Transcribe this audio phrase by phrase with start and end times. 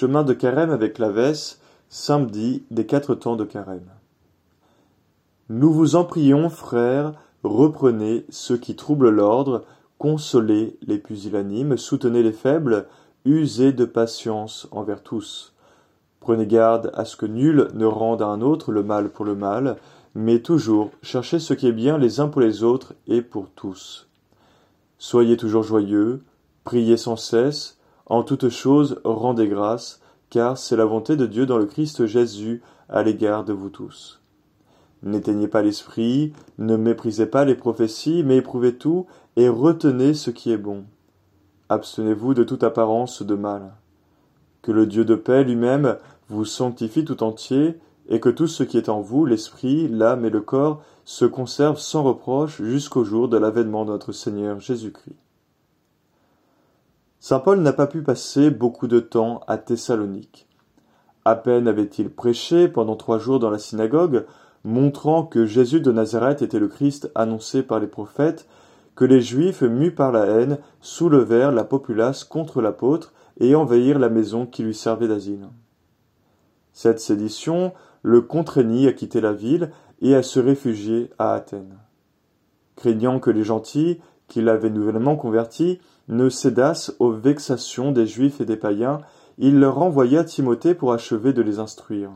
[0.00, 3.90] chemin de Carême avec la Vesse, samedi des quatre temps de Carême.
[5.50, 7.12] Nous vous en prions, frères,
[7.44, 9.62] reprenez ceux qui troublent l'ordre,
[9.98, 12.86] consolez les pusillanimes, soutenez les faibles,
[13.26, 15.52] usez de patience envers tous.
[16.20, 19.34] Prenez garde à ce que nul ne rende à un autre le mal pour le
[19.34, 19.76] mal,
[20.14, 24.08] mais toujours cherchez ce qui est bien les uns pour les autres et pour tous.
[24.96, 26.22] Soyez toujours joyeux,
[26.64, 27.79] priez sans cesse,
[28.10, 32.60] en toutes choses rendez grâce, car c'est la volonté de Dieu dans le Christ Jésus
[32.88, 34.20] à l'égard de vous tous.
[35.04, 39.06] N'éteignez pas l'esprit, ne méprisez pas les prophéties, mais éprouvez tout
[39.36, 40.84] et retenez ce qui est bon.
[41.68, 43.72] Abstenez-vous de toute apparence de mal.
[44.60, 45.96] Que le Dieu de paix lui-même
[46.28, 50.30] vous sanctifie tout entier, et que tout ce qui est en vous, l'esprit, l'âme et
[50.30, 55.29] le corps, se conserve sans reproche jusqu'au jour de l'avènement de notre Seigneur Jésus-Christ.
[57.22, 60.48] Saint Paul n'a pas pu passer beaucoup de temps à Thessalonique.
[61.26, 64.24] À peine avait-il prêché pendant trois jours dans la synagogue
[64.64, 68.48] montrant que Jésus de Nazareth était le Christ annoncé par les prophètes,
[68.94, 74.08] que les Juifs, mus par la haine, soulevèrent la populace contre l'apôtre et envahirent la
[74.08, 75.46] maison qui lui servait d'asile.
[76.72, 81.76] Cette sédition le contraignit à quitter la ville et à se réfugier à Athènes.
[82.76, 85.80] Craignant que les gentils, qui l'avaient nouvellement converti,
[86.10, 89.00] ne cédassent aux vexations des Juifs et des païens,
[89.38, 92.10] il leur envoya Timothée pour achever de les instruire.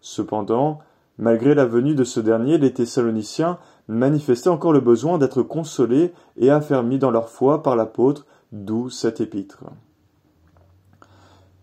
[0.00, 0.78] Cependant,
[1.16, 6.50] Malgré la venue de ce dernier, les Thessaloniciens manifestaient encore le besoin d'être consolés et
[6.50, 9.64] affermis dans leur foi par l'apôtre, d'où cette épître.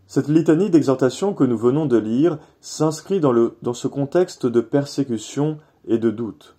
[0.07, 5.57] Cette litanie d'exhortation que nous venons de lire s'inscrit dans, dans ce contexte de persécution
[5.85, 6.55] et de doute.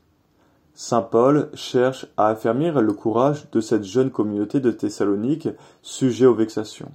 [0.75, 5.48] Saint Paul cherche à affermir le courage de cette jeune communauté de Thessalonique
[5.83, 6.91] sujet aux vexations.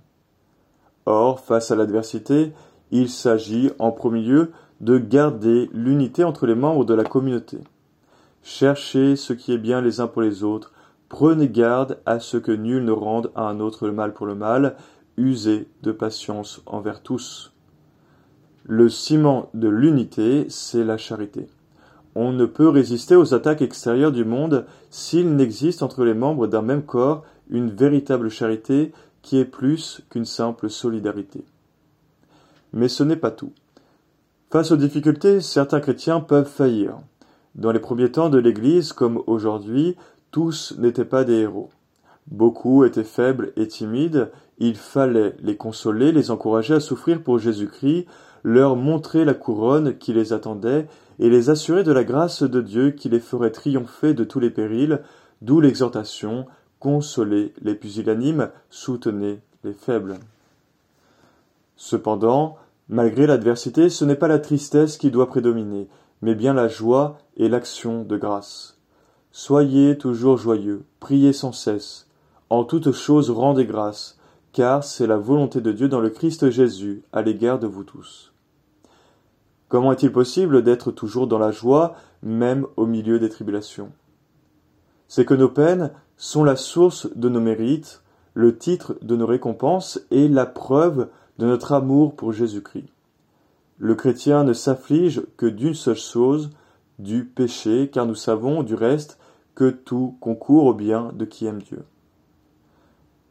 [1.06, 2.54] Or, face à l'adversité,
[2.90, 7.60] il s'agit en premier lieu de garder l'unité entre les membres de la communauté.
[8.42, 10.74] Cherchez ce qui est bien les uns pour les autres,
[11.08, 14.36] prenez garde à ce que nul ne rende à un autre le mal pour le
[14.36, 14.76] mal,
[15.18, 17.54] usez de patience envers tous.
[18.64, 21.48] Le ciment de l'unité, c'est la charité.
[22.20, 26.64] On ne peut résister aux attaques extérieures du monde s'il n'existe entre les membres d'un
[26.64, 28.92] même corps une véritable charité
[29.22, 31.46] qui est plus qu'une simple solidarité.
[32.74, 33.52] Mais ce n'est pas tout.
[34.50, 36.98] Face aux difficultés, certains chrétiens peuvent faillir.
[37.54, 39.96] Dans les premiers temps de l'Église, comme aujourd'hui,
[40.32, 41.70] tous n'étaient pas des héros.
[42.26, 48.08] Beaucoup étaient faibles et timides, il fallait les consoler, les encourager à souffrir pour Jésus-Christ,
[48.48, 50.88] leur montrer la couronne qui les attendait,
[51.20, 54.50] et les assurer de la grâce de Dieu qui les ferait triompher de tous les
[54.50, 55.02] périls,
[55.42, 56.46] d'où l'exhortation
[56.80, 60.20] Consolez les pusillanimes, soutenez les faibles.
[61.76, 62.58] Cependant,
[62.90, 65.90] Malgré l'adversité, ce n'est pas la tristesse qui doit prédominer,
[66.22, 68.78] mais bien la joie et l'action de grâce.
[69.34, 72.08] Soyez toujours joyeux, priez sans cesse.
[72.50, 74.18] En toutes choses rendez grâce,
[74.54, 78.32] car c'est la volonté de Dieu dans le Christ Jésus à l'égard de vous tous.
[79.70, 83.92] Comment est-il possible d'être toujours dans la joie, même au milieu des tribulations?
[85.08, 88.02] C'est que nos peines sont la source de nos mérites,
[88.34, 92.88] le titre de nos récompenses et la preuve de notre amour pour Jésus-Christ.
[93.78, 96.50] Le chrétien ne s'afflige que d'une seule chose,
[96.98, 99.20] du péché, car nous savons du reste
[99.54, 101.84] que tout concourt au bien de qui aime Dieu.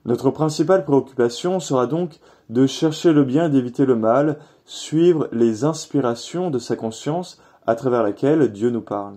[0.06, 5.65] Notre principale préoccupation sera donc de chercher le bien et d'éviter le mal, suivre les
[5.65, 9.16] inspirations de sa conscience à travers laquelle Dieu nous parle.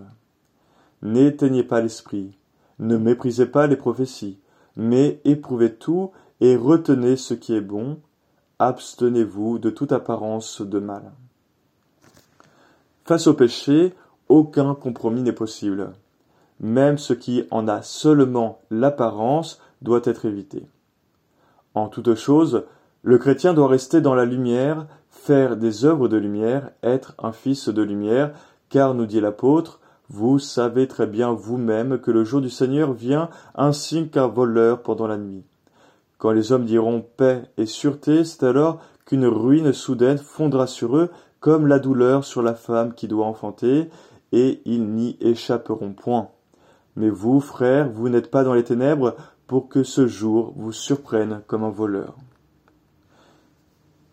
[1.03, 2.35] N'éteignez pas l'esprit,
[2.79, 4.39] ne méprisez pas les prophéties,
[4.75, 6.09] mais éprouvez tout
[6.41, 7.99] et retenez ce qui est bon,
[8.57, 11.11] abstenez-vous de toute apparence de mal.
[13.05, 13.93] Face au péché,
[14.27, 15.91] aucun compromis n'est possible.
[16.59, 20.65] Même ce qui en a seulement l'apparence doit être évité.
[21.79, 22.65] En toute chose,
[23.03, 27.69] le chrétien doit rester dans la lumière, faire des œuvres de lumière, être un fils
[27.69, 28.33] de lumière,
[28.67, 29.79] car nous dit l'apôtre,
[30.09, 35.07] vous savez très bien vous-même que le jour du Seigneur vient ainsi qu'un voleur pendant
[35.07, 35.45] la nuit.
[36.17, 41.09] Quand les hommes diront paix et sûreté, c'est alors qu'une ruine soudaine fondra sur eux
[41.39, 43.89] comme la douleur sur la femme qui doit enfanter,
[44.33, 46.27] et ils n'y échapperont point.
[46.97, 49.15] Mais vous, frères, vous n'êtes pas dans les ténèbres
[49.49, 52.15] pour que ce jour vous surprenne comme un voleur.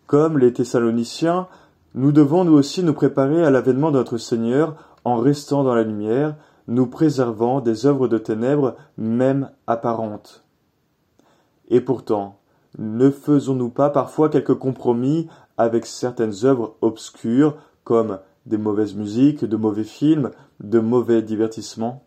[0.07, 1.47] Comme les Thessaloniciens,
[1.93, 5.83] nous devons nous aussi nous préparer à l'avènement de notre Seigneur en restant dans la
[5.83, 6.35] lumière,
[6.67, 10.43] nous préservant des œuvres de ténèbres même apparentes.
[11.67, 12.39] Et pourtant,
[12.79, 19.55] Ne faisons-nous pas parfois quelques compromis avec certaines œuvres obscures, comme des mauvaises musiques, de
[19.55, 20.31] mauvais films,
[20.61, 22.03] de mauvais divertissements?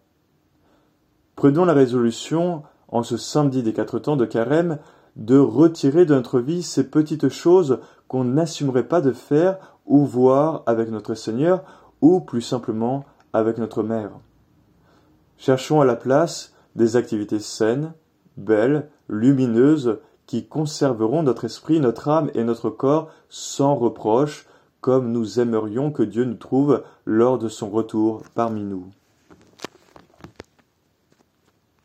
[1.37, 4.79] Prenons la résolution, en ce samedi des quatre temps de carême,
[5.17, 10.63] de retirer de notre vie ces petites choses qu'on n'assumerait pas de faire ou voir
[10.67, 11.63] avec notre Seigneur
[12.01, 14.11] ou plus simplement avec notre mère.
[15.37, 17.93] Cherchons à la place des activités saines,
[18.37, 24.47] belles, lumineuses, qui conserveront notre esprit, notre âme et notre corps sans reproche,
[24.81, 28.91] comme nous aimerions que Dieu nous trouve lors de son retour parmi nous.